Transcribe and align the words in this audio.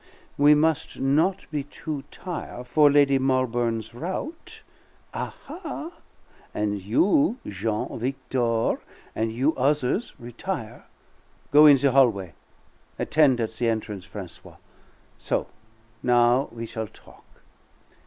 We 0.35 0.55
must 0.55 0.99
not 0.99 1.45
be 1.51 1.61
too 1.63 2.03
tire' 2.09 2.63
for 2.63 2.89
Lady 2.91 3.19
Malbourne's 3.19 3.93
rout. 3.93 4.63
Ha, 5.13 5.35
ha! 5.45 5.91
And 6.55 6.81
you, 6.81 7.37
Jean, 7.45 7.99
Victor, 7.99 8.79
and 9.15 9.31
you 9.31 9.55
others, 9.55 10.15
retire; 10.17 10.85
go 11.51 11.67
in 11.67 11.77
the 11.77 11.91
hallway. 11.91 12.33
Attend 12.97 13.39
at 13.41 13.51
the 13.51 13.67
entrance, 13.69 14.03
Francois. 14.03 14.57
So; 15.19 15.45
now 16.01 16.49
we 16.51 16.65
shall 16.65 16.87
talk. 16.87 17.25